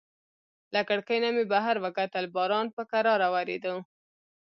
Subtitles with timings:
[0.73, 3.73] له کړکۍ نه مې بهر وکتل، باران په کراره وریده.